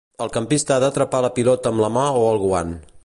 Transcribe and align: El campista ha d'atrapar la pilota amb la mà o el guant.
El 0.25 0.29
campista 0.37 0.73
ha 0.77 0.81
d'atrapar 0.83 1.19
la 1.25 1.31
pilota 1.35 1.73
amb 1.75 1.85
la 1.85 1.91
mà 1.99 2.07
o 2.23 2.25
el 2.31 2.43
guant. 2.47 2.73